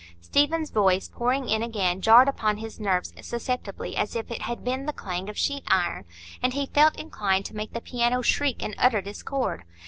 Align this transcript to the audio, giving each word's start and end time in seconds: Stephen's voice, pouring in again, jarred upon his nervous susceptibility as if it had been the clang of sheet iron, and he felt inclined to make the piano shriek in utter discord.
Stephen's 0.19 0.71
voice, 0.71 1.07
pouring 1.13 1.47
in 1.47 1.61
again, 1.61 2.01
jarred 2.01 2.27
upon 2.27 2.57
his 2.57 2.79
nervous 2.79 3.13
susceptibility 3.21 3.95
as 3.95 4.15
if 4.15 4.31
it 4.31 4.41
had 4.41 4.63
been 4.63 4.87
the 4.87 4.93
clang 4.93 5.29
of 5.29 5.37
sheet 5.37 5.61
iron, 5.67 6.05
and 6.41 6.53
he 6.53 6.65
felt 6.65 6.97
inclined 6.99 7.45
to 7.45 7.55
make 7.55 7.73
the 7.73 7.81
piano 7.81 8.23
shriek 8.23 8.63
in 8.63 8.73
utter 8.79 9.01
discord. 9.03 9.63